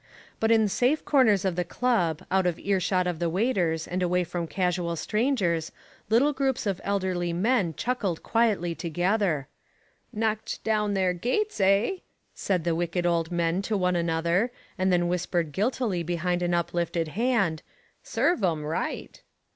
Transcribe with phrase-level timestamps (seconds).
[0.39, 4.23] But in safe corners of the club, out of earshot of the waiters and away
[4.23, 5.71] from casual strangers,
[6.09, 9.47] little groups of elderly men chuckled quietly together.
[10.11, 11.97] "Knocked down their gates, eh?"
[12.33, 17.09] said the wicked old men to one another, and then whispered guiltily behind an uplifted
[17.09, 17.61] hand,
[18.01, 19.21] "Serve 'em right."